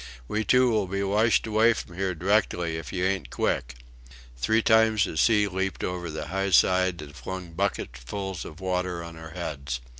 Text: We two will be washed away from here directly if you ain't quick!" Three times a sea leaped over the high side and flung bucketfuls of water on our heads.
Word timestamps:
We 0.27 0.43
two 0.43 0.67
will 0.71 0.87
be 0.87 1.03
washed 1.03 1.45
away 1.45 1.73
from 1.73 1.95
here 1.95 2.15
directly 2.15 2.75
if 2.75 2.91
you 2.91 3.05
ain't 3.05 3.29
quick!" 3.29 3.75
Three 4.35 4.63
times 4.63 5.05
a 5.05 5.15
sea 5.15 5.47
leaped 5.47 5.83
over 5.83 6.09
the 6.09 6.29
high 6.29 6.49
side 6.49 7.03
and 7.03 7.15
flung 7.15 7.51
bucketfuls 7.53 8.43
of 8.43 8.59
water 8.59 9.03
on 9.03 9.15
our 9.15 9.29
heads. 9.29 9.79